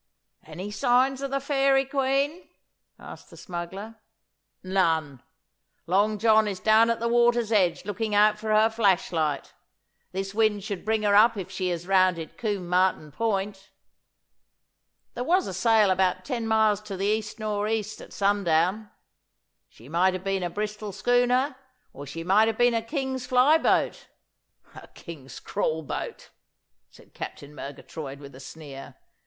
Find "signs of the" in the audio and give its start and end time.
0.71-1.39